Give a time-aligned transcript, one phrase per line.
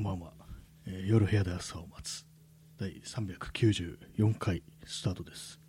[0.00, 0.32] こんばんは、
[0.86, 2.24] えー夜部屋で朝を待つ。
[2.78, 5.60] 第394回スタートです。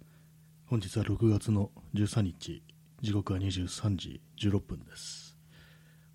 [0.67, 2.63] 本日は6月の13日。
[3.01, 5.35] 時刻は23時16分です。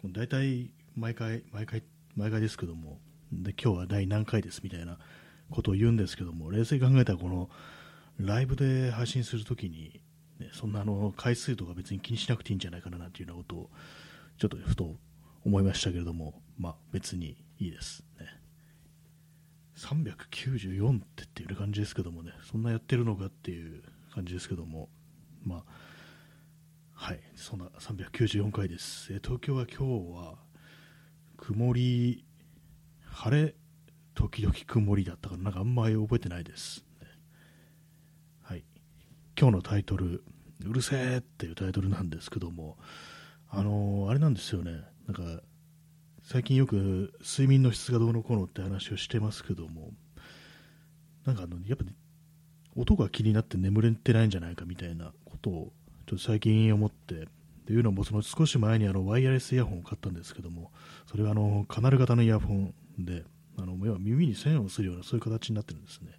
[0.01, 1.83] この大体毎回毎回
[2.15, 3.01] 毎回ですけども。
[3.31, 4.62] で今日は第何回です？
[4.64, 4.96] みたいな
[5.51, 6.51] ことを言うんですけども。
[6.51, 7.51] 冷静に考えたらこの
[8.19, 10.01] ライブで配信するときに、
[10.38, 13.71] ね、そんなあの回数とか別に気にしなくていいんじゃないかななんていうようなことを
[14.38, 14.96] ちょっとふと
[15.44, 18.27] 思いましたけれども、まあ、別にいいですね。
[19.77, 23.83] 394って言っていう感じですけどもね、そんなやってるのかっていう
[24.15, 24.89] 感じですけども、
[25.45, 25.65] まあ、
[26.95, 29.13] はい、そんな394回です。
[29.13, 30.39] え東京は今日は
[31.37, 32.25] 曇り、
[33.05, 33.55] 晴れ、
[34.15, 36.83] 時々曇りだったから、なんかあんまり覚えてないです。
[37.02, 37.09] ね。
[38.43, 38.65] はい、
[39.38, 40.25] 今日のタイトル、
[40.65, 42.79] うるせえっていうタイトルなんですけども、
[43.51, 44.73] あのーあれなんですよね、
[45.07, 45.43] なんか
[46.29, 49.93] 最近よく睡眠の質がどうのこうのって話をしてますけども、
[51.25, 51.93] なんかあのやっぱ、ね、
[52.74, 55.73] 音が気になって眠れてないんじゃないかみたいなことを
[56.09, 57.29] ちょっと最近思って、
[57.65, 60.73] というのもその少し前にあのワイヤレスイヤホンを買ったんですけども、
[61.09, 63.23] それがあのカナル型のイヤホンで、
[63.57, 66.10] あの要は耳に線をするようなそういう形になってるんですね。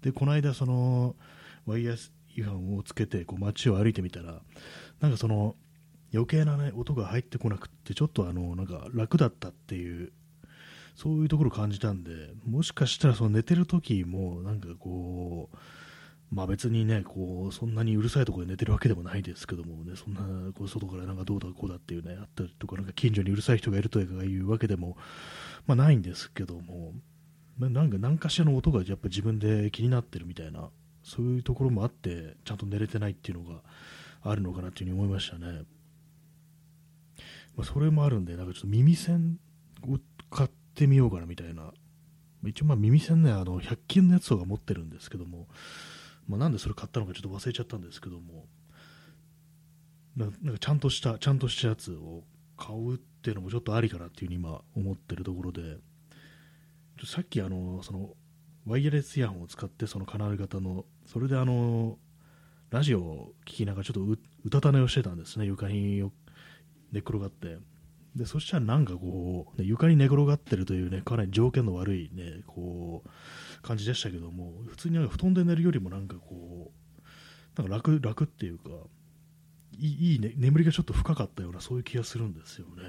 [0.00, 1.16] で、この間その
[1.66, 4.42] ワイヤレスイヤホンをつけてこう街を歩いてみたら、
[5.00, 5.56] なんかその
[6.12, 10.12] 余計な、ね、音が入ってこなくってちょっとあのなんか楽だったっていう
[10.96, 12.10] そういうところを感じたんで
[12.46, 15.56] もしかしたらその寝てる時もなんかこう
[16.32, 24.96] まあ別にねこうそんなにうるさいところで寝てるわけでもないですけどもねそんなこう外からなんかどうだこうだっていうねあったりとかなんか近所にうるさい人がいるというわけでも
[25.66, 26.92] まあないんですけども
[27.58, 30.68] まなんか何かしらの音がやっぱ自分で気になってるみたいな
[31.02, 33.60] そういうところもあってちゃんと寝れてないっていうのが
[34.22, 35.62] あるのかなっていうふうに思いましたね。
[37.60, 39.38] まあ、それもあるんで、なんかちょっと耳栓
[39.86, 39.98] を
[40.34, 41.74] 買ってみようかなみたいな、
[42.46, 45.46] 一応まあ耳栓ね、あの100均のやつとか持ってるんですけども、
[46.26, 48.46] まあ、なんでそれ買ったのかちょっと忘れちゃったんですけども、
[50.16, 52.24] ななんかちゃんとした、ちゃんとしたやつを
[52.56, 55.76] 買うっていうのもちょっとありかなっていうふうに今思ってるところで、
[56.98, 58.14] ちょさっきあの、その、
[58.64, 61.98] ワイヤレスイヤホンを使ってそのカナル型の、それであの、
[62.70, 66.02] ラジオを聞きながらちょっとううたた寝をしてたんですね、床に
[66.92, 67.58] 寝転がって
[68.16, 78.70] でそしたらなんかこう、ね床に寝転がってるというねかなり条件の悪いねこう感じでしたけども普通になんか布団で寝るよりもなんかこうなんか楽楽っていうか
[79.78, 82.82] いいい、ね、眠りがちょっと深かったようなそういう気がするんですよね。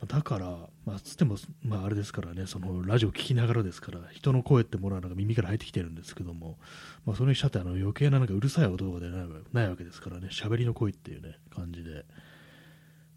[0.00, 0.46] まだから、
[0.86, 6.58] まあ、つっても、まあ、あれですからね、そのラジオ聞きながらですから、人の声ってものはなんか耳から入ってきてるんですけども、
[7.04, 12.04] まあ、それにしたってあの余計ななんかうるさい音とかでないないわけですからね、喋りの声っていうね、感じで、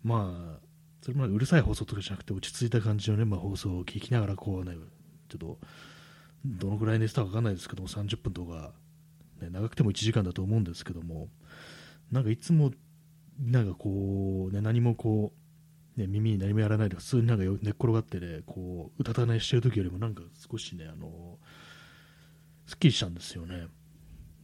[0.03, 0.65] まあ、
[1.01, 4.75] それもうるさい放送とかじゃなくて、落ち着いた感じのね、まあ、放送を聞きながら、こうね、
[5.29, 5.59] ちょっと、
[6.45, 8.73] どのくらい寝てたか分かんないですけども、30分とか、
[9.41, 11.29] ね、長くても1時間だと思うんですけども、
[12.11, 12.71] なんかいつも、
[13.39, 15.33] なんかこう、ね、何もこ
[15.97, 21.37] う、ね、耳に何もやらないで、普通になんか寝っ転がってね、こう、うたた寝してる時よりも、なんか少しね、あの、
[22.67, 23.67] すっきりしたんですよね。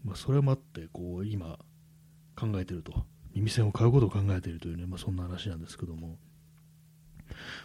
[0.03, 1.59] まあ、それもあって、こう、今、
[2.35, 3.05] 考えてると。
[3.37, 6.17] 耳栓を買うことを考えているというね、まあ、そんな話なんですけども、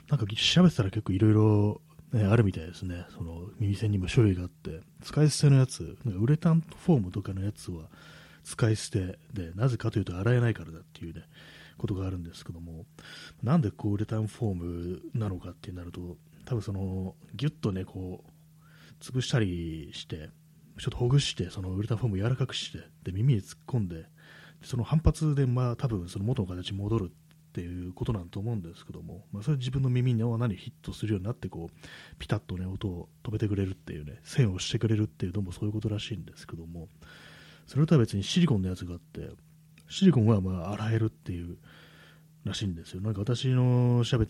[0.08, 1.80] なんか調べてたら結構いろいろ
[2.14, 7.88] あるみたいですね、その耳栓にも種類があって、使い捨てのやつ、ウレタンフォームとかのやつは
[8.44, 9.18] 使い捨て。
[9.32, 11.22] で、なぜかというと洗えないからだっていうね、
[11.78, 12.84] ことがあるんですけども、
[13.42, 20.28] なんでこうウレタンフォームなのかってなると、多分そのギュッとね、こう、潰したりして、
[20.78, 24.04] ちょっとほぐして、そのウレタンフォームを柔らかくして、で耳に突っ込んで、
[24.64, 36.88] その反発で、まあ、多分その元の形に戻るっていうことなんと思うんですけども、まあ、それ自分の耳の穴にヒットするようになってこうピタッと、ね、音を止めてくれるっていうね線をしてくれるっていうのもそういうことらしいんですけども
[37.66, 39.28] それとは別にシリコンのやつがあって
[39.88, 41.58] シリコンはまあ洗えるっていう
[42.44, 43.02] らしいんですよ。
[43.02, 44.28] なんか私の喋っ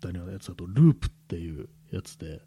[0.00, 2.40] たようなやつだとループっていうやつで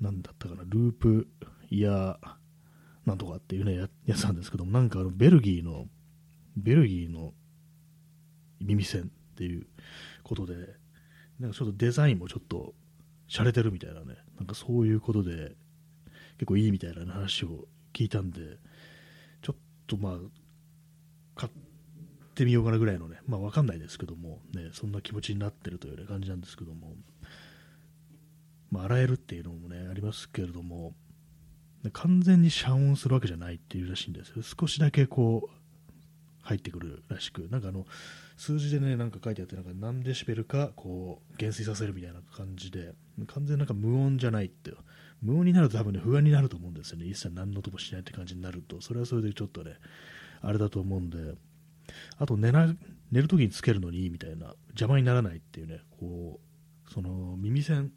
[0.00, 1.28] 何だったかなループ
[1.70, 2.16] イヤー
[3.06, 5.86] なんとかっていうねややつなんですけどもなんかあのベルギーの
[6.58, 7.32] ベルギーの
[8.60, 9.66] 耳栓っていう
[10.22, 10.54] ことで、
[11.38, 12.74] なんかちょっとデザインもちょっと
[13.28, 15.56] 洒落てるみたいなね、なんかそういうことで
[16.38, 18.58] 結構いいみたいな話を聞いたんで、
[19.42, 19.56] ちょっ
[19.86, 20.18] とまあ、
[21.36, 21.52] 買っ
[22.34, 26.94] てみようかなぐらいのね、まあわかんないですけども、ね、そんな気持ちになってるという、ね、感じなんですけども、
[28.70, 30.94] まあ洗えるっていうのもね、ありますけれども、
[31.92, 34.42] 完全に遮音するわけじゃないっていうらしいんですよ。
[34.42, 35.57] 少しだけこう、
[36.48, 37.86] 入ってくるらしく、なんかあの、
[38.38, 42.94] 数字でね、なんか書いてあって、なんか何デシベルか、こう、減衰させるみたいな感じで、
[43.26, 44.72] 完全なんか無音じゃないって、
[45.20, 47.06] 無音になると多分ね、不安になると思うんですよね。
[47.06, 49.76] 一切何の音もしないって感じになると、それはそれでちょっとね、
[50.40, 51.34] あれだと思うんで、
[52.18, 52.74] あと寝な、
[53.10, 56.40] 寝るときにつけるのにいいみたいな、邪魔にならないっていうね、こ
[56.88, 57.92] う、その耳栓、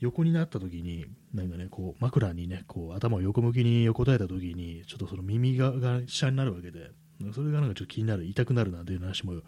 [0.00, 6.90] 横になった時に、なんかね、こう枕にね、こう頭を横向きに横たえた時に、ちょっとその耳がが下になるわけで、
[7.32, 9.42] それがなんかちょっと気になる、痛くなるなんていう話も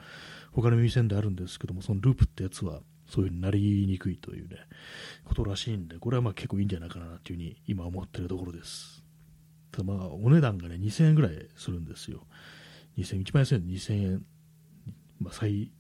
[0.53, 4.57] 他の耳栓であるんですけども、そのループってやつはそういう風になりにくいというね、
[5.25, 9.05] ことらしいんで、これはまあ結構いいんじゃないかなというふうに今思ってるところです。
[9.73, 12.27] ただまあお値段がね、2000円ぐらいするんですよ。
[12.99, 14.25] 2000、一番安いの2000円、
[15.21, 15.71] まあ最、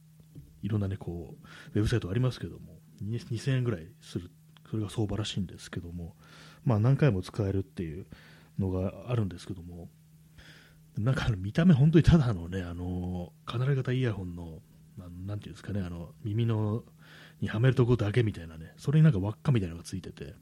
[0.62, 4.30] いろんなね、こう、ウェブサイトありますけども、2000円ぐらいする
[4.70, 6.14] それが相場らしいんですけども、
[6.64, 8.06] まあ、何回も使えるっていう
[8.58, 9.88] のがあるんですけども、
[10.98, 14.58] なんか見た目、本当にただのね、あの離れ型イヤホンの、
[15.26, 16.84] なんていうんですかね、あの耳の
[17.40, 20.34] にはめるところだけみたいなね、それになんか輪っかみたいなのがついてて、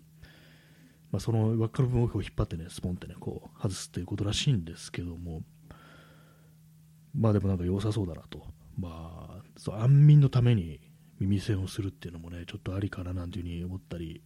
[1.10, 5.42] まあ、その輪っかの部分を引っ張ってね、スポンってね、こう外すっていうことらしいんですけども、
[7.14, 8.46] まあでもなんか良さそうだなと。
[8.78, 10.80] まあ、そう安眠のために
[11.18, 14.22] 耳栓をするっていうのもね、ちょっとありかななんていうふうに思ったり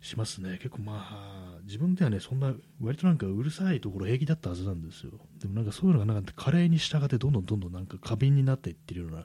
[0.00, 0.58] しますね。
[0.58, 5.12] 結構まあ、自分ではね、そんな、割となんかうるさいところ平気だったはずなんですよ。
[5.40, 9.24] でもなんかそういうのがなんか加齢に従ってどんどんどんどんなんか過敏になっていってるような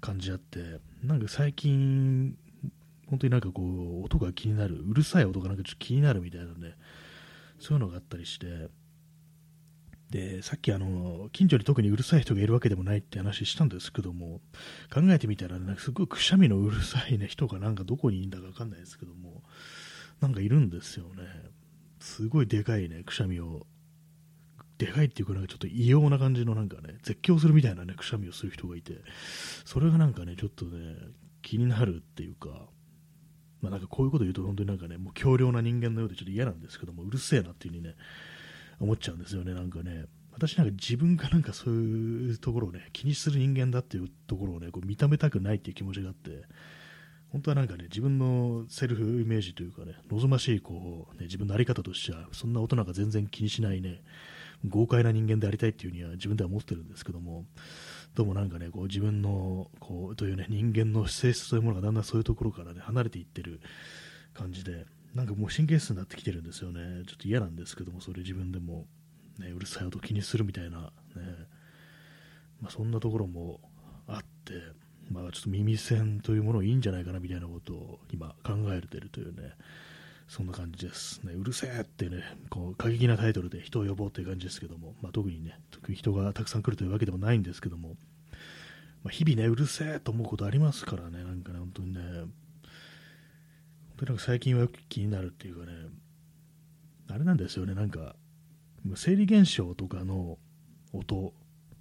[0.00, 2.36] 感じあって、なんか最近、
[3.08, 6.74] 本当になんかこう、音が気になる、うるさい音がなんかちょっと気になるみたいなね、
[7.58, 8.68] そういうのがあったりして、
[10.10, 14.40] でさっきあの近所に特にうるさい人がいるわけでもないって話したんですけども
[14.92, 19.42] 考えてみたら、ね、すごいくしゃみのうるさい、ね、人がなんかどこにいるんだか分かんないですけども。
[20.20, 21.22] なんかいるんですよね。
[22.00, 23.66] すごいでかいねくしゃみを。
[24.76, 28.94] でかいっていうかなんかちょっと異様な感じのなんかね絶叫するみたいなねくしゃみをする人がいて。
[29.64, 30.96] それがなんかねちょっとね
[31.42, 32.68] 気になるっていうか。
[33.60, 37.94] まあ、なんかこういうこと言うと本当になんかねもう強量な人間のようでちょっと嫌なんですけどもうるせえなっていう風にね
[38.80, 40.04] 思っちゃうんですよね、なんかね。
[40.32, 46.42] 私なんか自分がなんかそういうところをね、気にする人間だっていうところをね、こう認めたくないっていう気持ちがあって、
[47.34, 54.04] 本当はなんかね、自分のセルフイメージというかね、望ましいこう、ね、自分の在り方としては、そんな大人が全然気にしないね、
[54.68, 57.44] 豪快な人間でありたいっていうには自分では思ってるんですけども、
[58.14, 63.58] どうもなんかね、こう自分のこうというね、人間の性質というものがだんだんそういうところからね、離れていってる
[64.32, 67.02] 感じで、なんかもう神経質になってきてるんですよね。
[67.04, 68.86] ちょっと嫌なんですけども、それ自分でも、
[69.40, 70.92] ね、うるさい音気にするみたいな、ね、
[72.60, 73.58] まあ、そんなところも
[74.06, 79.52] あって、まあ、ちょっと耳栓というものいいんじゃないかなみたいなことを今考えてるというね、
[80.28, 81.20] そんな感じです。
[81.24, 87.96] ね、うるせえってね、こう過激なタイトルで人を呼ぼうという感じですけども、まあ、特にね、特に人がたくさん来るというわけでもないんですけども、
[89.02, 95.72] まあ、日々ね、うるせえと思うことありますからね、なんかね、本当にね、なんか最近はよく気になるっていうかね、
[97.10, 98.16] あれなんですよね、なんか、
[98.96, 100.38] 生理現象とかの
[100.92, 101.32] 音、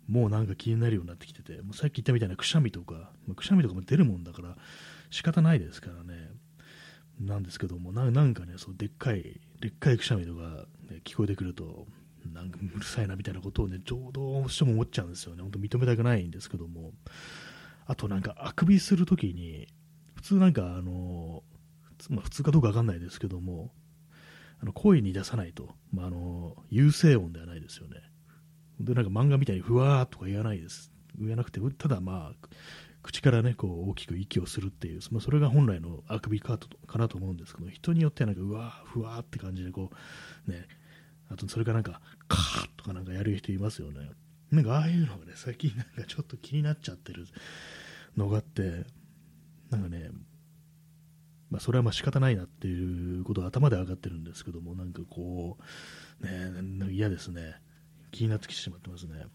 [0.07, 4.57] もうなんか気になるようになってきてて、もうさっき言ったみたいなくしゃみとかま、くしゃみとかも出るもんだから
[5.09, 6.31] 仕方ないですからね、
[7.19, 11.87] なんですけども、なんかね、そうでっかい、でっかいくしゃみとか、ね、聞こえてくると、
[12.33, 16.91] なんかうるさいなみたいなことをね、ちょうどしても思っちゃうんですよね、本当認めたくないんですけども、
[17.85, 19.67] あとなんかあくびするときに、
[20.15, 21.43] 普通なんかあの
[22.09, 23.71] まあ、普通かどうか分かんないですけども、
[24.61, 27.97] あの声に出さないと、まあ、あの有声音ではないですよね。
[28.79, 30.91] で、なんか漫画みたいにふわーとか言わないです。
[31.19, 32.47] 言わなくて、ただまあ、
[33.01, 39.89] 口からね、こう大きく息をするっていう、まあ、それが本来のあくびかとかなと思うんですけど、人によってはなんか、うわー、ふわーって感じで、こ
[40.47, 40.67] う、ね、
[41.29, 44.11] あとそれかなんか、カーとかなんかやる人いますよね。
[44.51, 47.25] なんかああいうのがね、最近なんかちょっと気になっちゃってる
[48.15, 48.85] のがあって、
[49.69, 50.11] なんかね、
[51.49, 55.57] まあ、それはまあ仕方ないなっていうことは頭で分かってるんですけども、なんかこ
[56.21, 57.55] う、ね、嫌ですね。
[58.13, 59.25] 気になってきてしまってますね。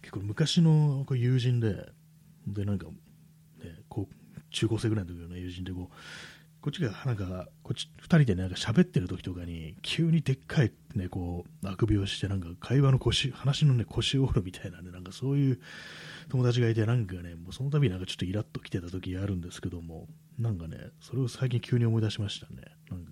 [0.00, 1.92] 結構昔の友人で、
[2.46, 5.94] で、なんか、ね、こう、中高生ぐらいの時の、友人でこう、
[6.60, 15.60] こっちがなんか、こっち2人でなんか喋ってる時とかに、急にでっかい、ね、こう、あくびをして、なんか会話の腰、話のね、腰折るみたいなね、なんかそういう
[16.30, 22.62] 友達がいて、なんかね、もうその度になんかちょっとイラッと来てた時あるんですけども、なんかね、それを最近急に思い出しましたね。
[22.90, 23.10] なんか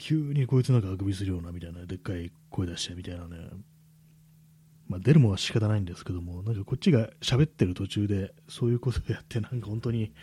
[0.00, 3.36] 急にこいつなんかあくびするようなみたいな、でっかい声出してみたいなね。
[4.88, 10.14] まあ、出るもんは仕方ないんですけども、なんかこっちが喋ってる途中で、そういうことをやって、なんか本当に、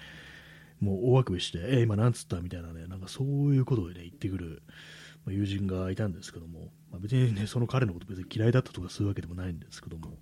[0.79, 4.63] もう大あくびして、えー、今なんつったみたいなね、なんかそういうことをね、言ってくる、
[5.25, 10.17] ま、友人がいたんですけども、まあ、別にね、その彼のこと別に嫌いだったとかするわけでもないんですけども、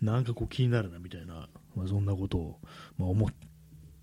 [0.00, 2.60] なんかこう気になるなみたいな、まあ、そんなことを、
[2.96, 3.30] ま思っ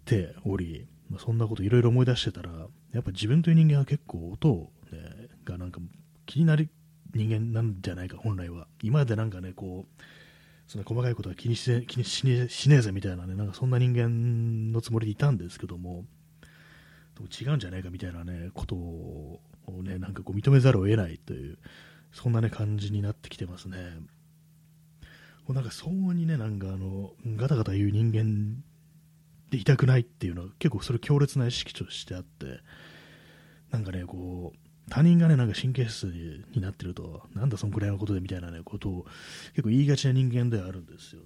[0.04, 2.52] ており、まそんなこといろいろ思い出してたら、
[2.92, 5.80] やっぱ自分という人間は結構音を、ね、がなんか
[6.26, 6.70] 気になる
[7.14, 8.68] 人間なんじゃないか、本来は。
[8.82, 10.02] 今までなんかね、こう、
[10.68, 16.06] その細かいことは気にし気にしねしねえぜみたいなね、なんかそんな人間のつもりでいたんですけども、
[17.16, 21.58] でも違うんじゃないかみたいなね、ことをね、なんかこう認めざるを得ないという、
[22.12, 23.78] そんなね、感じになってきてますね。
[25.46, 28.62] こうなんか相応にね、なんかあの、ガタガタ言う人間
[29.50, 32.60] でいたくないっていうのは結構それ強烈な意識としてあって、
[33.72, 39.06] なんかね、こう、他人がね、なんか神経質になってると、なんだそんくらいのことでみたいなね、ことを
[39.52, 41.22] 結構言いがちな人間ではあるんですよ。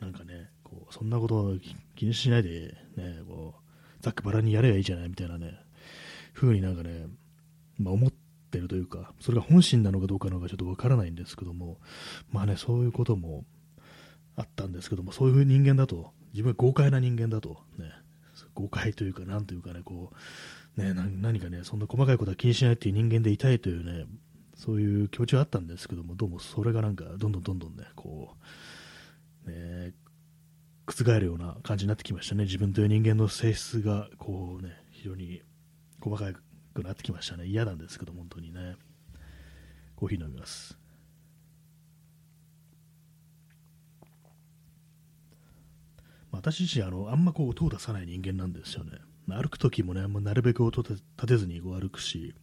[0.00, 1.54] なんかね、こう、そんなことを
[1.96, 5.58] 気にしないで、ね、こう、ざっくばらにやればいいじゃないみたいなね、
[6.34, 7.06] 風になんかね、
[7.78, 8.10] まあ、思っ
[8.50, 11.78] てるというか、それが本心なのかどうかのかちょっとわからないんですけども、
[12.30, 13.44] まあね、そういうことも
[14.36, 17.90] あったんですけども、そういう人間だと、自分は豪快な人間だと、ね、
[18.54, 20.16] 豪快というか、なんというかね、こう、
[20.80, 24.06] ね、何かね、そんな細かいことは気にしないっていう人間でいたいというね、
[24.56, 28.36] そういう気持ちはあったんですけども、どうもそれがなんか、どんどんどんどんね、こ
[29.46, 29.94] う、ね、
[30.86, 32.44] 覆るような感じになってきましたね。
[32.44, 35.42] 自分という人間の性質が、こうね、非常に
[36.00, 36.38] 細か
[36.74, 37.46] くなってきましたね。
[37.46, 38.76] 嫌なんですけど、本当にね。
[39.96, 40.78] コーヒー飲みます。
[46.32, 48.92] 私自身あの、あんまこう音を出さない人間なんですよね。
[49.36, 52.34] 歩く時もね、まなるべく音立てずにこう歩くし、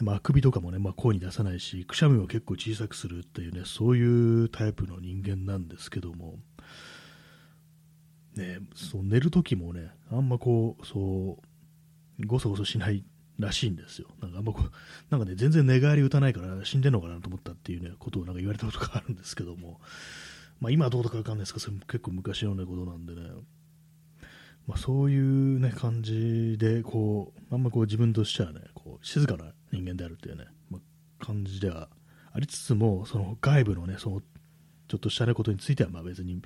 [0.00, 6.36] まあくびとかもね、まあ、声に出さないし、くしゃみを結構小さくするっていうね、そういうタイプの人間なんですけども、
[8.36, 11.38] ね、そう寝るときもね、あんまこう、そ
[12.20, 13.04] う、ごそごそしない
[13.38, 14.08] らしいんですよ。
[14.20, 14.70] なんかあんまこう、
[15.10, 19.80] なんかね、全然寝返り打たないから死んでんのかなと思ったっていうね、ことをなんか言われたことがあるんですけども、
[20.60, 23.22] まあ今はどうだかわかんないですけど、それも結構昔のね、ことなんでね、
[24.68, 31.88] まあそういうね、感じで、こう、あんまこう自分としてはね、こう、静かな人間であるっていうね、まあ、感じでは
[32.32, 34.20] ありつつも、その外部のね、その、
[34.86, 36.42] ちょっとしたね、ことについては、まあ別に、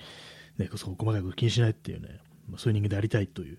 [0.57, 3.59] ね、そう細かいこと気にしないっていうね、まあ、そういう人間でありたいという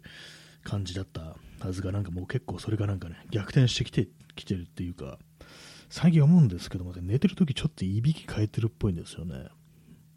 [0.63, 5.19] 感じだったはずが、なんかもう結構それがなんかね、逆転してきてきてるっていうか、
[5.89, 9.49] 最近思うんですけども、ね、寝てるときちょっといびき変えてるっぽいんですよね。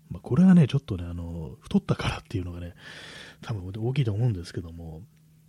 [0.08, 2.74] まあ、これはね、ちょっとね、あの、太ったからっていうのがね、
[3.42, 5.02] 多分大きいと思うんですけども、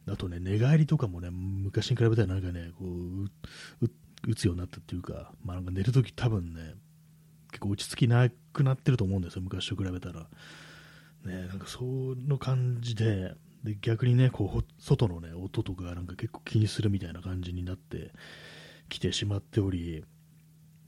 [0.07, 3.89] あとね、寝返りとかもね、昔に比べたらなんかね、こう、
[4.27, 6.75] 打つようになったっていうか、まあ、なんか寝るとき多分ね、
[7.51, 10.27] 結構落ち着きなくなってると思うんですよ、昔と比べたら。
[11.25, 18.11] ね、なんかその感じで、で逆にね、こう外の、ね、音とかなんか結構気にするみたいな感じになって
[18.87, 20.05] きてしまっており、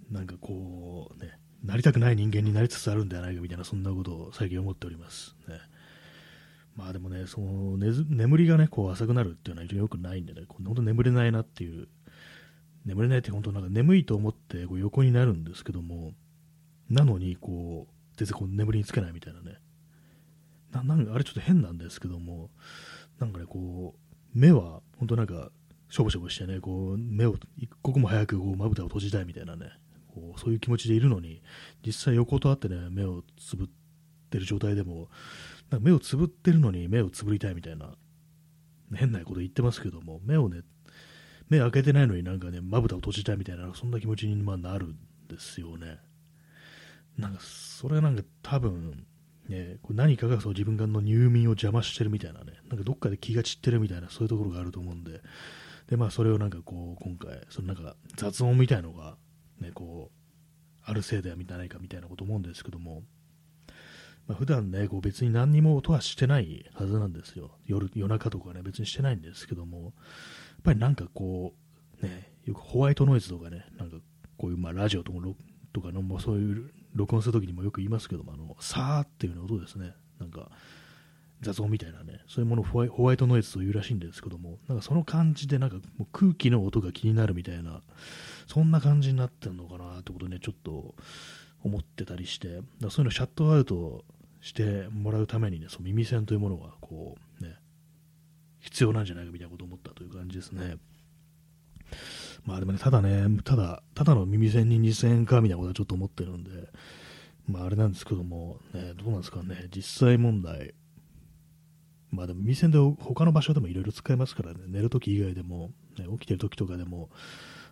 [0.10, 5.36] なんかこう、ね、なりたくない人間になりつつあるんではないかみたいな、そんなことを最近思っております。
[5.48, 5.60] ね、
[6.80, 11.90] まあでもね、その眠りがね、こう浅くなるっていうのは非常によくないんでね、本当眠れないなっていう、
[12.86, 16.14] 眠れないって本当なんか眠いと思ってこう横になるんですけども、
[16.90, 19.58] なのにこう、全然こう眠りにつけないみたいなね、
[20.72, 22.50] ななんかあれちょっと変なんですけども、
[23.20, 24.00] なんかね、こう、
[24.34, 25.52] 目は本当なんか、
[25.90, 29.74] しょぼしょぼしてね、こう、目を一刻も早くこうまぶたを閉じたいみたいなね、
[30.14, 31.42] こうそういう気持ちでいるのに、
[31.86, 33.68] 実際横とあってね、目をつぶっ
[34.30, 35.10] てる状態でも、
[35.70, 37.94] なんか目をつぶってるのに目をつぶりたいみたいな、
[38.96, 40.62] 変なこと言ってますけども、目をね、
[41.50, 44.98] 目開けてないのになんかね、まぶたを閉じたいみたいな、そんな気持ちにまなるん
[45.28, 46.00] ですよね。
[47.18, 49.06] なんか、それはなんか多分、
[49.48, 55.22] ね、これ何かがそう自分の入眠を邪魔してるみたいなね、なんかどっかで気が散ってるみたいな、そういうところがあると思うんで、
[55.88, 59.18] で、まあそれをなんかこう、今回、そのなんか雑音みたいのが、
[59.60, 63.04] ね、こう、あるせいではみたいかみたいなこと思うんですけども、
[64.30, 67.50] まあ、普段ね、こう別に何にも音はしてないはずなんですよ。
[67.66, 69.92] 夜、夜中とかね、別にしてないんですけども、やっ
[70.64, 71.56] ぱりなんかこ
[72.00, 73.98] う、ね、よくホワイトノイズとかね、なんか
[74.38, 75.18] こういうまあラジオとか
[75.74, 79.96] とかの、もそういう録音するときにもよく言いますけども、あの、さーっていうような音ですね。
[80.20, 80.52] なんか、
[81.42, 87.82] 雑音みたいなね、そういうものをホワイトノイズというらしいんですけども、なんかその感じでなんかもう空気の音が気になるみたいな、
[88.46, 90.94] そんな感じになってるのかなってことね、ちょっと
[91.64, 94.04] 思ってたりして、だそういうのシャットアウト
[94.42, 97.56] してもらうためにね、その耳栓というものがこうね、
[98.60, 100.78] 必要なんじゃないかみたいなことを思ったという感じですね。
[102.46, 106.70] まあでもね、ただね、ただ、ただの耳栓に2000円かみたいなことはちょっと思ってるんで、
[107.48, 110.74] まああれなんですけども、ね、どうなんですかね、実際問題、
[112.12, 117.10] まあでも耳栓で他の場所でもいろいろ使えますからね、寝るとき以外でも、ね、起きてるときとかでも、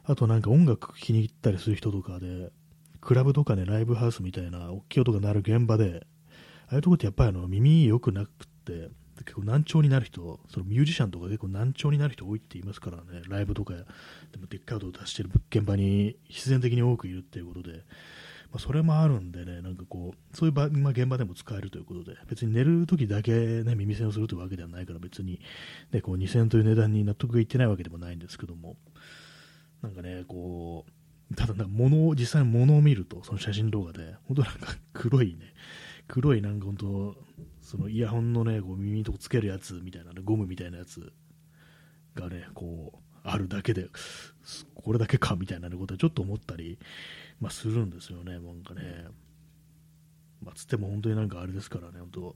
[0.03, 2.51] あとなんか音楽聴きに行ったりする人とかで、
[3.01, 6.05] クラブとかね、ライブハウスみたいな大きい音が鳴る現場で、
[6.67, 8.29] ああいうとこってやっぱりあの耳良くなく
[8.65, 13.81] て、結構難聴になる人、そのミュージシャンとか結構難聴になる人多いって言いますからね、ライブとかで
[14.39, 17.83] もでっかい音を出してる現場に必然的に多くいるっていうことで、
[18.51, 23.31] まあ、それもあるんでね、なんかこう、そういう場、まあ、現場でも使えるということで、別に寝るときだけ、
[23.63, 25.41] ね、耳栓をするというわけではないから、別に、
[25.91, 28.77] ね、こう2000円という値段に納得がいってないわけでもないんですけども、
[29.81, 30.85] なんかね、こ
[31.31, 35.53] う、ただ物を、実際に物を見ると、その写真動画で、本当なんか黒いね、
[36.07, 37.15] 黒いなんか本当、
[37.61, 41.11] そのイヤホンのね、こう耳とこつけるやつみたいな、ね、ゴムみたいなやつ
[42.15, 43.89] がね、こう、あるだけで、
[44.75, 46.79] これだけかみたいなことはちょっと思ったり、
[47.41, 49.05] まあ、するんですよね、なんかね。
[50.41, 52.35] まあ、つっても本当になんかあれですからね、本当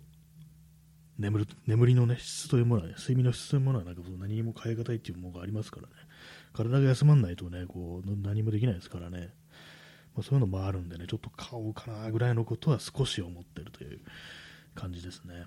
[1.19, 5.93] 眠る眠りの、ね、質というものは、ね、睡眠の質というものはなんか何も変え難いっていうものがありますからね、
[6.53, 9.33] 体が休まらないとね、こう何もできないですからね、
[10.21, 13.99] まあ、そういうのもあるんでね、ちょっと買おうかなぐらいのことは少し思ってるという
[14.75, 15.45] 感じですね。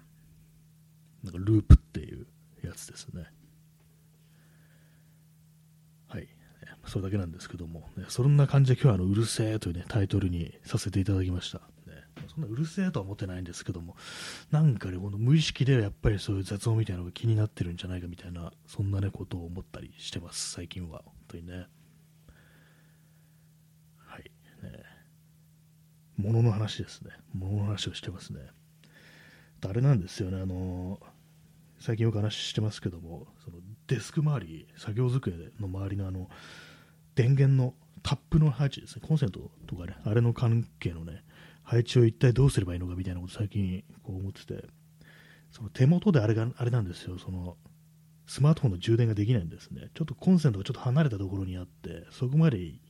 [1.22, 2.26] なんかループっていう
[2.62, 3.26] やつですね。
[6.08, 6.28] はい
[6.86, 11.58] それだけなんですけども、ね、そんな感じで今日はあのうるせえという、ね、タイトルにさせていただきました。
[11.58, 11.64] ね、
[12.28, 13.96] そんなうるせえとは思ってないんですけども、
[14.50, 21.02] なんかね、この無意識ではやっぱりそういう雑音みたいなのが気になってるんじゃないかみたいな、そんなね、ことを思ったりしてます、最近は。
[21.04, 21.66] 本当にね。
[23.98, 24.30] はい。
[24.62, 24.94] ね。
[26.16, 27.10] 物の話ですね。
[27.34, 28.40] 物の話をしてますね。
[29.66, 31.00] あれなんですよね、あの
[31.78, 36.28] 最近よく話してますけども、そのデスク周り、作業机の周りのあの
[37.14, 41.24] 電源のタップの配置ですね、コンセントとかね、あれの関係のね、
[41.62, 44.66] 配置を一体どうすればいいのかみたいなこと最近こう思ってて、
[45.50, 47.56] その手元であれがあれなんですよ、その
[48.26, 49.90] スマートフォンの充電ができないんですね。
[49.94, 52.80] ちょっとコンセントがちょっと離れたところにあって、そこまで行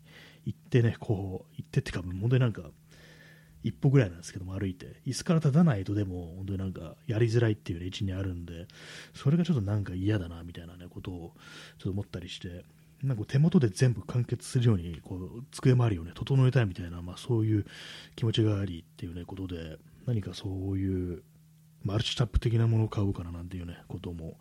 [0.51, 2.71] ってね、こう、行ってってか、本当になんか、
[3.65, 8.69] 一歩ぐらいなんですけども、歩いて、椅子から立たないとでも、本当になんか、やりづらいっていう位置にあるんで、
[9.15, 11.33] それがちょっとなんか嫌だな、みたいなね、ことを、
[11.79, 12.65] ちょっと思ったりして、
[13.03, 17.67] なんか手元で全部完結するようにこう机周りを、ね、整えたいみたいな、まあ、そういう
[18.17, 21.23] 気持ちがありっていう、ね、ことで何かそういう
[21.83, 24.39] マルチタップ的なものを買おうかななんていう、ね、ことも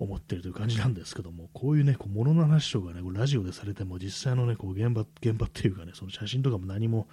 [0.00, 7.06] 思ってるという感じなんですけどもこういうねこう物の話とかねこうラジオでされても実際のねこう現場現場っていうかねその写真とかも何も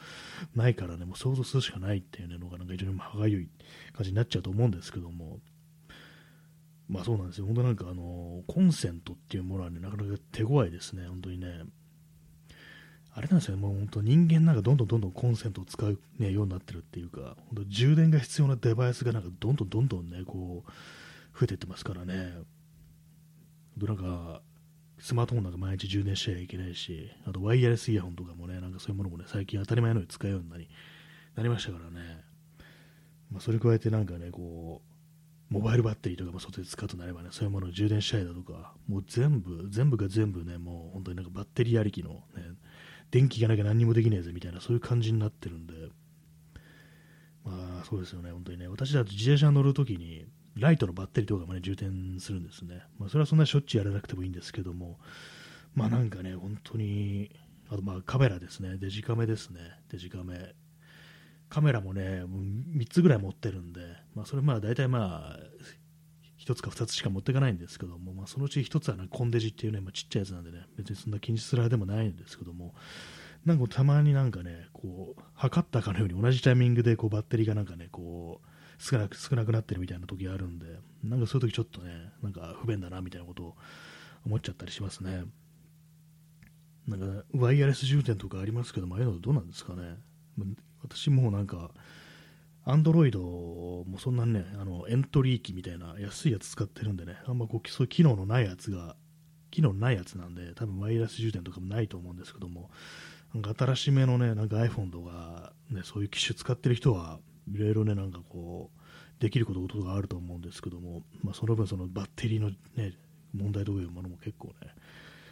[0.56, 3.50] ないからねもう想像するしかないっていう、のがなんか非常に歯がゆい
[3.94, 5.40] 感じになっちゃうと思うんですけども
[6.88, 11.64] まあそうなんですよ、本当なんかあのコンセントっていうものはね、なかなか手強いですね、本当にね。
[13.14, 20.72] あれなんですよね、もう本当人間なんかどんどんどんどんコンセントを使う、ね、ようになってるっていうか、本当充電が必要なデバイスがなんかどんどんどんどんね、こう、
[21.38, 22.34] 増えていってますからね。
[23.86, 24.42] なんか、
[25.00, 30.68] スマートフォンなんか毎日充電しちゃいけないし、あとワイヤレスイヤホンとかもね、なんかそういうものもね、最近当たり前のように使うようになり
[31.36, 32.24] なりましたからね。
[33.32, 42.44] まあ、それ加えてなんかね、こう、モバイルバッテリーとかも外で使うとなればね、そういうものを充電したいだとか、もう全部、全部が全部ね、もう本当になんかバッテリーありきの、ね、
[43.12, 45.74] 電気がなきゃ何にもできねえぜみたいな、そういう感じになってるんで、
[47.46, 50.26] まあそうですよね、本当にね、私だと自転車乗るときに、
[50.60, 52.82] ライトのバッテリーとかもね、充電するんですね。
[53.00, 55.00] まあそれはそんなしょっちゅうやらなくてもいいんですけども、
[55.76, 57.32] まあなんかね、本当に、
[57.70, 59.60] あとまあカメラですね、デジカメですね、
[59.92, 60.56] デジカメ。
[61.50, 62.42] カメラもね、もう
[62.78, 63.82] 3つぐらい持ってるんで、
[64.16, 65.40] まあ、それまあ大体まあ、
[66.40, 72.74] 1つか2つしか持っていかないんですけども、まあ、そのうち1つは、ね、コンデジっていうね、まあ、ちっちゃいやつなんでね、別にそんな気にするあれでもないんですけども、
[73.46, 78.47] なんかたまになんかね、こう、測ったかのように同じタイミングでこうバッテリーがなんかね、こう、
[78.78, 80.66] 少なく少なくなってるみたいな時があるんで、
[81.04, 83.56] なんかそういう時ちょっとね、なんか不便だなみたいなことを
[84.26, 85.24] 思っちゃったりしますね。
[86.88, 89.98] なんか、ワイヤレス充電とかありますけども、ああいうのどうなんですかね。
[90.82, 91.72] 私もなんか、
[92.64, 98.96] アンドロイドもそんなね、あのエントリー機みたいな安いやつ使ってるんでね、あんまこうそういう機能のないやつが、
[99.52, 102.70] 機能ないやつなんで、多分ワイヤレス充電とかもないと思うんですけども、
[103.34, 107.20] なんか新しめのね、なんか iPhone とか、ね、そういう機種使ってる人は、
[107.54, 112.94] いろいろね、なんかこう、できることがあると思うんですけども、まあ、その分、そのバッテリーのね、
[113.34, 114.74] 問題というものも結構ね、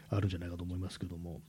[0.10, 1.42] あるんじゃないかと思いますけども、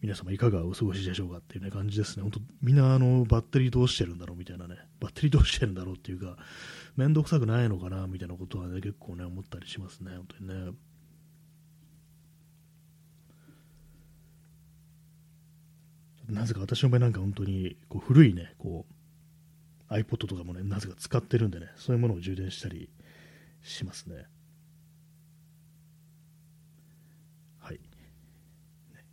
[0.00, 2.22] 皆様いかがお過ごしでしょうかっていう、ね、感じですね。
[2.22, 6.36] 本当みんなあのバッテリーどうしてるんだろうみたいなね、バッテリーどうしてるんだろうっていうか、
[6.96, 10.72] 面倒くさくないのかなみたいなことはね、結構ね、思ったりしますね、本当にね。
[16.30, 18.99] なぜか私の場合なんか本当にこう古いね、こう
[19.90, 22.88] iPod とかもね、なぜか使ってるんでね、そういうものを充電したり
[23.62, 24.26] しますね。
[27.58, 27.80] はい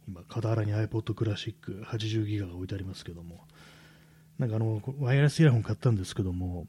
[0.08, 3.48] 今、傍らに iPod クラシック80ギガが置いてありますけども、
[4.38, 6.68] なんかあの、ワイヤレスイヤホン買ったんですけども、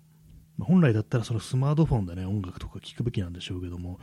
[0.59, 4.01] 本来だったらそのスマートフォンでね、音楽とか聴くべきなんでしょうけども、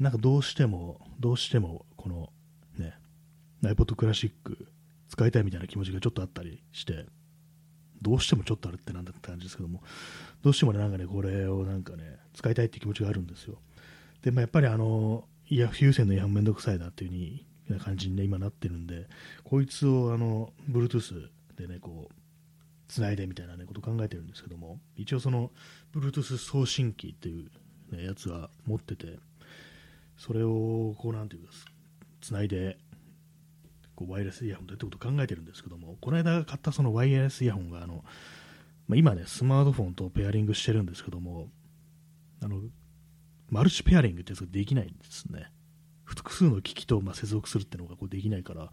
[0.00, 2.32] なんかどうしても、どうしても、この、
[2.78, 2.94] ね、
[3.62, 4.66] iPod クラシック
[5.08, 7.06] 使いたいみたいな気持ちがちょっとあったりして、
[8.02, 9.82] どうしてもちょっとあるってなんだって感じですけども、
[10.42, 13.58] どうしてもね、なんかね、これをなんかね、使いたいって気持ちがあるんですよ。
[14.22, 19.08] で、まあ、やっぱりあの、いや、有線の違反めんどくさいなっていう風な感じにね、今なってるんで、
[19.44, 22.14] こいつをあの、Bluetooth でね、こう、
[22.88, 25.50] つないでみたいな、ね、こと考えてるんですけども、一応その、
[25.94, 27.50] Bluetooth 送信機っていう、
[27.94, 29.18] ね、やつは持ってて、
[30.16, 31.52] それを、こう、なんていうか、
[32.20, 32.78] つないで、
[34.02, 38.04] こうワイヤレスイヤホンでってことを考えてるんですけども、この間買ったそのワイヤレスイヤホンが、あの、
[38.88, 41.48] まあ、今ね、スマートフォンとペアリングしてるんですけども、
[42.42, 42.60] あの、
[43.48, 45.52] マルチペアリングってやつができないんですね。
[46.04, 48.70] 複数の機器とま接続するっていうのがこうできないから、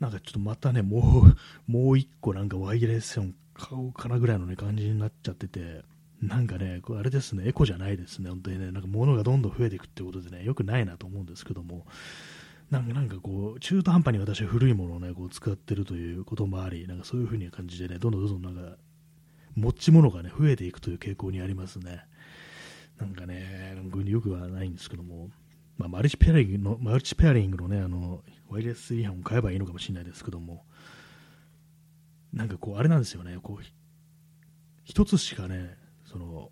[0.00, 1.26] なんかちょっとまたね、も
[1.68, 5.82] う、もう一個なんかワイヤレス音買おうかなぐらいのね、感じになっちゃってて、
[6.22, 11.86] なんかね、これあれですね、エコじゃないですね、本当にね、なんか物がどんどん増えていくってことでね、よくないなと思うんですけども、
[12.70, 18.76] なんかなんかこう、中途半端に私は古いものをね、こう使ってるということもあり、なんかそういう風に感じでね、どんどんどんどんなんか、
[19.54, 22.04] 持ち物がね、増えていくという傾向にありますね。
[22.98, 25.30] なんかね、よくはないんですけども、
[25.76, 30.64] まあ、マルチペアリングの、マルチペアリングのね、あの、ワイヤレスイヤホンを買えばいいのかもしれないですけども、
[32.32, 33.64] なんかこう、あれなんですよね、こう、
[34.84, 36.50] 一つしかね、その、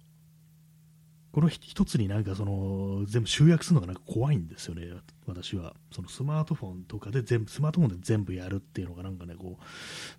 [1.32, 4.86] この一つになんかその、全部集約するのがなんか怖いんですよね、
[5.26, 5.74] 私は。
[5.90, 9.64] そのスマートフォンとかで全部、スマートフォンで全部やるっていうのがなんかね、こう、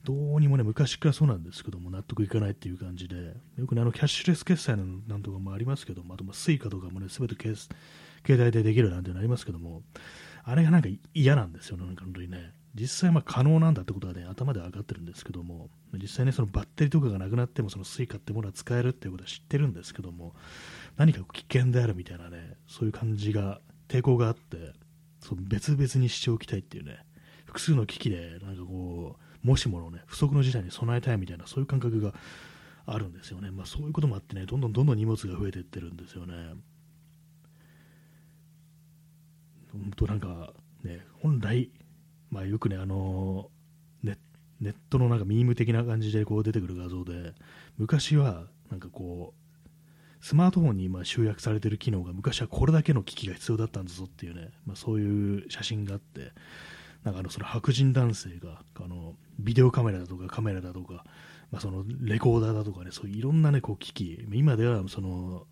[0.04, 9.84] どうにもね、昔からそうなんですけども、納得いかないっていう感じで、よくね、あの、キャッシュレス決済のなんとかもありますけども、あと、まあ、スイカとかもね、すべて携帯でできるなんていうのありますけども、
[10.44, 12.54] あれがなんか嫌なんですよね、なんか本当にね。
[12.76, 20.34] 実際まあ可能なんだってことはね、頭で分かってるんですけども、実際ね、そのバッテリーとかがなくなっても、そのスイカってものは使えるっていうことは知ってるんですけども、
[20.98, 24.74] 何か危険であるみたいなね、そういう感じが、抵抗があって、
[25.20, 27.00] そう別々にしておきたいっていうね、
[27.46, 32.14] 複数の危機で、なんかこう、もしものね、不測の事態に備えたいみたいな、そういう感覚が
[32.86, 33.52] あるんですよね。
[33.52, 36.34] まあそういうこともあってね、どんどんどんどん荷物が増えていってるんですよね。
[39.72, 40.54] 本当なんか、
[40.84, 41.72] ね、本来、
[42.30, 43.50] まあ、よくね、あの
[44.04, 44.18] ネ
[44.60, 47.34] ネットのなんかミーム的な感じでこう出てくる画像で、
[47.78, 49.43] 昔はなんかこう、
[50.24, 56.32] スマートフォンに今集約されてる機能が昔はこれだけの機器が必要だったんだぞっていうね、まあ、そういう写真があって、
[57.04, 61.04] なんかあのその白人男性があのビデオカメラだとかカメラだとか、
[61.52, 65.46] まあ、そのレコーダーだとかね、そういろんな、ね、こう機器、今ではその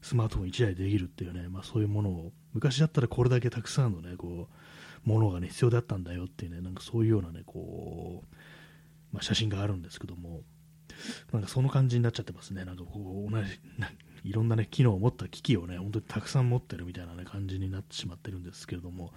[0.00, 4.48] スマートフォン1台できるっていうね、まあ、そういうものを昔だったらこれだけたくさんのねこ
[5.06, 8.34] うものがね必要だったんだよっていうねなんかそういうようなねこう、
[9.12, 10.40] まあ、写真があるんですけども
[11.32, 12.64] なんかその感じになっちゃってますね。
[12.64, 13.58] なんかこう同じ
[14.24, 19.12] いろんなね機能を持った機器をね本当にたくさん持ってるみたいなね感じになってしまってるんですけれども、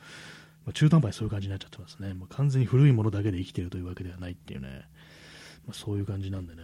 [0.65, 4.83] まあ、中途半端にそういう感じになっちゃってますね、まあ、完全に古いものだけで生きてるというわけではないっていうね、
[5.65, 6.61] まあ、そういう感じなんでね。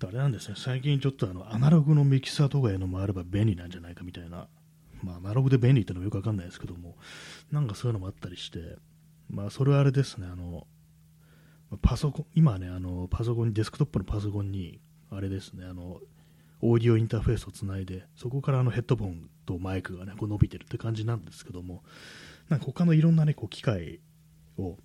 [0.00, 4.46] あれなんですね、最近ちょっとあのアナログのミキサーとかいうのもあれば便利なんじゃないかみたいな、
[5.02, 6.96] まあ、アナログで便利ってのもよくわかんないですけども、
[7.50, 8.76] なんかそういうのもあったりして、
[9.28, 10.68] まあ、それはあれですね、あの、
[11.82, 16.00] パソコン、今ね、あの、パソコン、デスクトップのパソコンに、あれですね、あの、
[16.60, 21.82] オーディオインターフェースをつないで、そこからあのヘッドホンとマイクがね、こう伸びてるって感じなんですけども、
[22.48, 24.00] なんか他のいろんなね、こう機械
[24.58, 24.76] を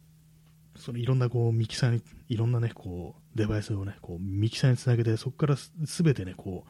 [0.76, 6.70] そのいろんなこうミキサーに、いろんなね、こうデバイスをね、こうミキサーにつなげて、そこからすべてね、こう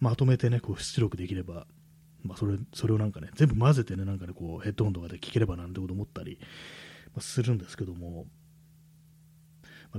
[0.00, 1.66] まとめてね、こう出力できれば、
[2.22, 6.38] まあ、それそれをなんかね、全部混ぜてね、なんかね、こうヘッドホンとかで聴ければなんてこと思ったり、
[7.14, 8.26] まあ、するんですけども、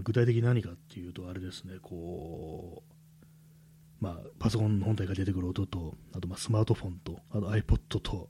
[0.01, 2.83] 具体的に何かっていうと、あれですね、こ
[4.01, 8.29] う、まあ、パソコン本体が出てくる音と、あとまあスマートフォンと、あと iPod と、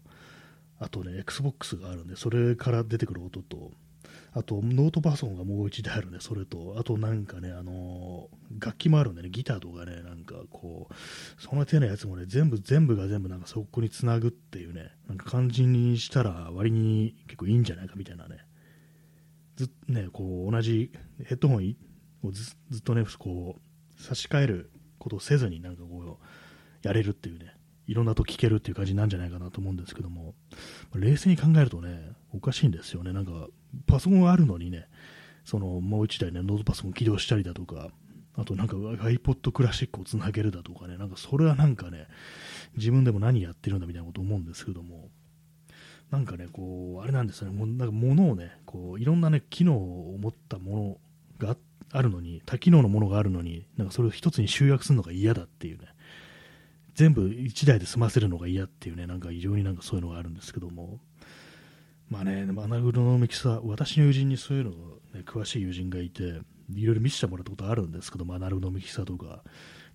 [0.80, 3.72] あとね、Xbox があるんで、それから出てくる音と、
[4.32, 18.38] あとノートパソコンがもう1台あるんで、それと、あとなんかね、あのー、楽器もあるんでね、ギターとかね、なんかこう、その手のやつもね、全部、全部が全部なんかそこにつなぐっていうね、なんか感じにしたら割に結構いいんじゃないかみたいなね、
[19.60, 20.92] ずね、こう、同じ
[21.26, 21.76] ヘッドホン
[22.24, 27.54] をずっとね、こう、差し替えることをせずになんかこう、やれるっていうね、
[27.88, 30.34] いろんなと聞けるっていう感じなんじゃないかなと思うんですけども、
[30.96, 33.12] 冷静に考えるとね、おかしいんですよね。
[33.12, 33.48] なんか、
[33.86, 34.88] パソコンがあるのにね、
[35.44, 37.90] その、もう一台ね、ノートパソコン起動したりだとか、
[38.36, 42.08] あとなんか iPod クラシックをつなげるだとかね、なんかそれはなんかね、
[42.78, 45.10] 自分でも何やってるんだみたいなこと思うんですけども、
[46.12, 51.00] なんかね、こう、あれなんですね、もうなんか物をね、こう、いろんなね、機能を持ったも
[51.40, 51.56] のが
[51.92, 55.86] あるのに、多機能のものがあるのに、なんかそれを一つに集約するのが嫌だっていうね、
[56.96, 61.00] 全部1台で済ませるのが嫌っていうね、なんか異常になんかそういうのがあるんですけども、
[62.10, 64.72] まあね、アナグロのミキサー、私の友人にそういうの、
[65.14, 66.42] ね、詳しい友人がいて、
[66.74, 69.44] いろいろ見せてもらったことあるんですけども、アナロのミキサーとか、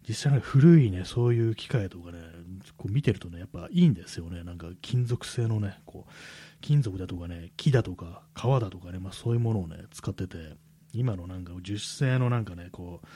[0.07, 2.19] 実際古いね、そういう機械とかね、
[2.77, 4.45] こう見てるとね、やっぱいいんですよね。
[4.45, 6.13] なんか金属製のね、こう、
[6.61, 10.57] 金属だとかね、木だとか、革だとかね、まあそういうものをね、使ってて、
[10.93, 13.07] 今のなんか樹脂製のなんかね、こう、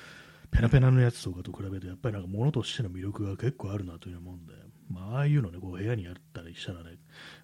[0.50, 4.54] ペナペナのやつとかと比べて、やっぱりなんか物としての魅力が結構あるなというもんで、
[4.90, 6.96] まあああいうのね、こう部屋にあったりしたらね、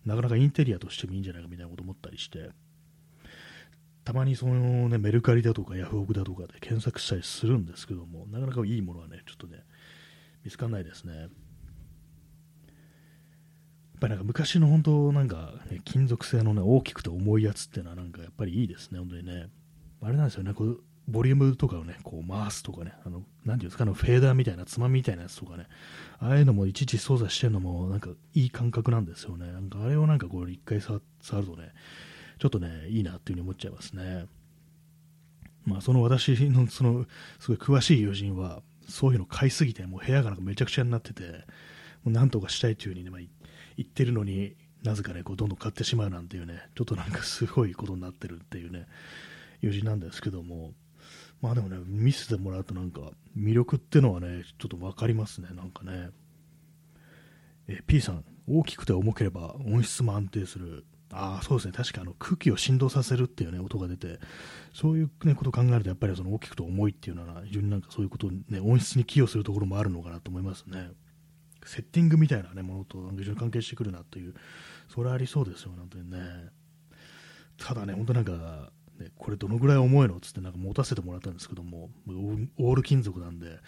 [0.06, 2.48] なかなかインテリアとしてもいいんじゃないかみたいなこと思ったりして、
[4.04, 9.62] たまにそのね、メルカリだとかヤフオクだとかで検索したりするんですけども、なかなかいいものはね、ちょっとね、
[10.44, 11.16] 見つかんないですね。
[11.16, 11.28] やっ
[14.00, 19.48] ぱりなんか昔の本当なんか、ね、金属製のね、大きくて重いやつっていうのはなんかやっぱりいいですね、本当にね。
[20.02, 25.66] あれなんですよね、こうボリュームとかをね、こう回すとかね、あの、なんていうんですか、あのフェーダーみたいな、つまみみたいなやつとかね、
[26.18, 29.52] ああいうのもいちいち操作してるのもなんかいい感覚なんですよね。
[29.52, 31.72] なんかあれをなんかこう一回触るとね、
[32.38, 34.26] ちょっとね、いいなっていうふうに思っちゃいますね。
[35.64, 37.06] まあ、その私の、その、
[37.40, 41.22] すごい詳しい友人は、そういうの買いすぎて、もう部屋がなんかめちゃくちゃになってて、
[42.02, 43.20] もうなんとかしたいというふうにね、まあ、
[43.76, 48.86] 言ってるのになぜかね、こう、どんどん買ってしまうなんていうね、ちょっとなんかすごいことになってるっていうね、
[49.62, 50.72] 友人なんですけども、
[51.40, 53.00] まあでもね、見せてもらうとなんか、
[53.36, 56.10] 魅力ってのはね、ちょっと分かりますね、なんかね。
[57.66, 60.84] え P さん、大きくて重ければ音質も安定する。
[61.16, 61.72] ああ、そうですね。
[61.72, 64.18] 確かあの空気を振動させるっていうね、音が出て、
[64.72, 70.90] そういう、ね、ことを考えると、やっぱりその大きくと重いっていうのは、非常になんかそういうことね、音質に寄与するところもあるのかなと思いますね。
[71.64, 74.34] セッティングみたいな、ね、ものと非常に関係してくるなという、
[74.88, 76.18] それはありそうですよ、本当にね。
[77.58, 81.90] ただね、本当なんか、ね、これどのぐらい重いのっつってなんか持たせてもらったんですけども、
[82.58, 83.60] オール金属なんで、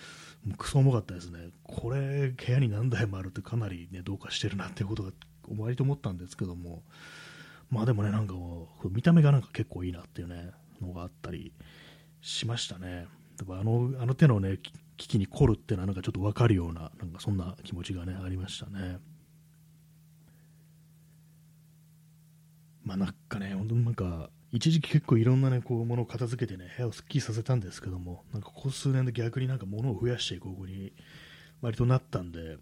[0.45, 1.51] もうクソ重かったですね。
[1.63, 5.13] これ、部屋に何台もあるってかなりね、どうかしてるなっていうことが、
[5.57, 6.83] 割と思ったんですけども、
[7.71, 8.35] まあでもね、なんか
[8.91, 11.53] 見た目がなんか結構いいなっていうね、のがあったり
[12.21, 13.07] しましたね。
[13.49, 14.59] あのあの手のね、
[14.97, 18.99] 危機に凝るっていうのはなんかちょっと分かるような、なんかそんな気持ちがね、ありましたね。
[22.85, 30.93] まあなんかね、本当になんか、一時期結構いろんなね、こう、ものを片付けてね、部屋をすっきりさせたんですけども、なんかここ数年で逆になんか物を増やしていこうに
[31.61, 32.59] 割となったんで、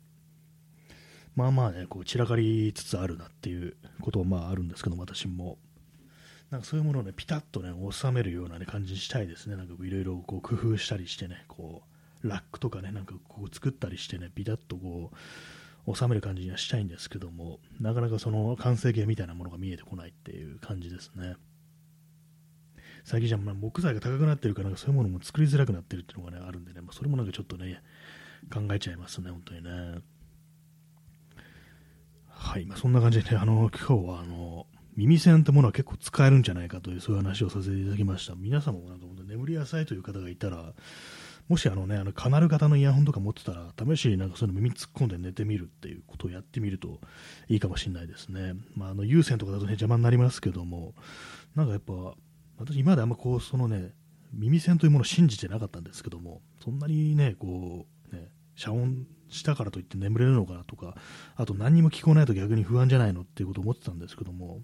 [1.34, 5.58] まあまあね、こう散らかりつつあるなっていうことはまああるんですけど、私も。
[6.50, 9.56] なんかそういうものをね、ピタッとね、収めるような、ね、感じにしたいですね。
[9.56, 11.82] なんかいろいろこう工夫したりしてね、こ
[12.22, 15.10] う、ラックとかね、なんかこう作ったりしてね、ピタッとこ
[15.86, 21.34] う、収める感じにはしたいんですけども、なかなかその完成形みたいなものが見えてこないっていう感じですね。
[23.04, 27.82] 最近じゃあ木材が高くなってるから、そういうものも作りづらくなってるっていうのがね、あるんでね、まあ、それもなんかちょっとね、
[28.52, 30.00] 考えちゃいますね、本当にね。
[32.54, 38.36] はい、まあ、そんな感じでね、 あの、今日はあの、耳栓ってものは結構使えるんじゃないかという、そういう話をさせていただきました。
[38.36, 40.72] 皆様もなんか眠り浅いという方がいたら、
[41.48, 47.00] もしあのね、あのカナル型のイヤホンとか持ってたら、試しになんかそういうの耳突っ込んで寝てみるっていうことをやってみると
[47.48, 48.54] いいかもしれないですね。
[48.76, 50.94] まあ、あの有線とかだとね、邪魔になりますけども、
[51.56, 52.14] なんかやっぱ、
[52.58, 53.94] 私今まであんまこう、そのね、
[54.32, 60.96] 耳栓というものを信じてなかったんですけども、そんなにね、こう、ね、遮音したからといって眠れるのかなとか、
[61.36, 64.60] あと何にも聞こえないと逆に不安じゃないのっていうことを思ってたんですけども、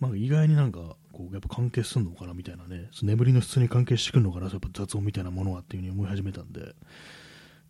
[0.00, 6.74] まあ、意外になんか、こう、やっぱ関係するのかなみたいなね、眠りの質に関係してくるのかな、やっぱ雑音みたいなものはっていうふうに思い始めたんで、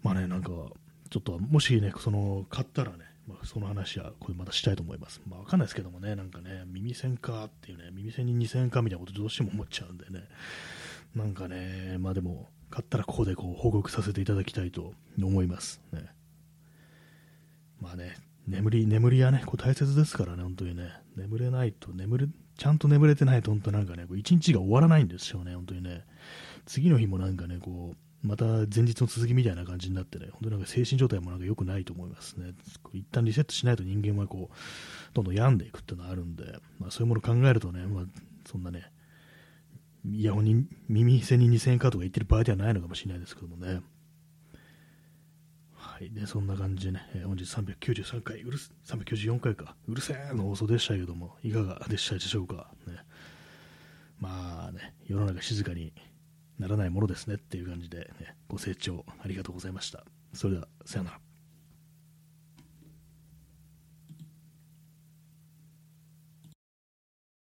[0.03, 0.51] まあね、なんか、
[1.11, 5.21] ちょっともしね、その、買ったらね、まあ、その話はこれまたしたいと思います。
[5.29, 10.27] まあ、わかんないですけどもね、なんかね、耳栓かっていうね、耳栓に2000円かみたいなことどうしても思っちゃうんでね、
[11.15, 16.07] なんかね、まあでも、買ったらここでこう報告させていただきたいと思いますね。
[17.81, 26.05] まあね、眠り、眠りはね、こう大切ですからね、本当にね、眠れないと、眠れ、ちゃんと眠れてないと、本当なんかね、一日が終わらないんですよね、本当にね。
[26.65, 32.55] 次の日もなんかね、こう、また前日の続きみたいな感じになってね、本当なんか精神状態もなんか良くないと思いますね。
[32.93, 34.55] 一旦リセットしないと人間はこう、
[35.13, 38.05] どんどん病んでいくっていうのはあるんで、まあそういうものを考えるとね、まあ
[38.47, 38.93] そんなね、
[40.05, 43.81] イヤホンに耳栓に2000円かとか言ってる場合ではないのかもしれないですけどもね。
[45.75, 46.11] はい。
[46.11, 52.73] で、そんな感じでね、えー、本日393回、うる394回か、うるせえの放送でしたけども、いかがでしたでしょうか？
[52.87, 52.97] ね、
[54.19, 55.93] まあね、世の中静かに
[56.59, 60.05] ならないものですねっていう感じで、ね、ご清聴ありがとうございました。
[60.33, 61.32] それでは、さよなら。